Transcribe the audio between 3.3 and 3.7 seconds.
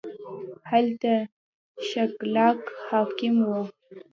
وو